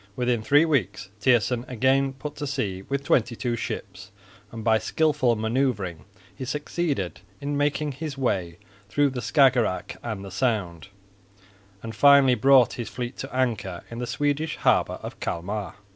[0.15, 4.09] Within three weeks Thijssen again put to sea with twenty two ships,
[4.51, 8.57] and by skilful manoeuvring he succeeded in making his way
[8.89, 10.87] through the Skagerak and the Sound,
[11.83, 15.75] and finally brought his fleet to anchor in the Swedish harbour of Calmar.